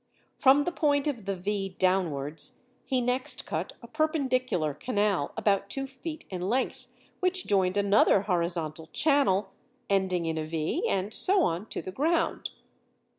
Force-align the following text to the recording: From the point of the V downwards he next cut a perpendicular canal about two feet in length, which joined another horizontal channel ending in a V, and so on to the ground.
From 0.33 0.63
the 0.63 0.71
point 0.71 1.05
of 1.05 1.25
the 1.25 1.35
V 1.35 1.75
downwards 1.77 2.63
he 2.87 3.01
next 3.01 3.45
cut 3.45 3.73
a 3.83 3.87
perpendicular 3.87 4.73
canal 4.73 5.31
about 5.37 5.69
two 5.69 5.85
feet 5.85 6.25
in 6.31 6.41
length, 6.49 6.87
which 7.19 7.45
joined 7.45 7.77
another 7.77 8.21
horizontal 8.21 8.87
channel 8.87 9.51
ending 9.91 10.25
in 10.25 10.39
a 10.39 10.43
V, 10.47 10.87
and 10.89 11.13
so 11.13 11.43
on 11.43 11.67
to 11.67 11.83
the 11.83 11.91
ground. 11.91 12.49